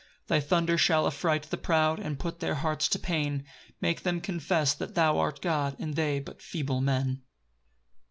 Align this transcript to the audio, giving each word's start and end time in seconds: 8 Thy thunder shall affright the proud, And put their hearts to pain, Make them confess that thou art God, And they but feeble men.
8 0.23 0.27
Thy 0.29 0.39
thunder 0.39 0.79
shall 0.79 1.05
affright 1.05 1.43
the 1.43 1.57
proud, 1.59 1.99
And 1.99 2.17
put 2.17 2.39
their 2.39 2.55
hearts 2.55 2.87
to 2.87 2.97
pain, 2.97 3.45
Make 3.79 4.01
them 4.01 4.19
confess 4.19 4.73
that 4.73 4.95
thou 4.95 5.19
art 5.19 5.43
God, 5.43 5.75
And 5.77 5.93
they 5.95 6.19
but 6.19 6.41
feeble 6.41 6.81
men. 6.81 7.21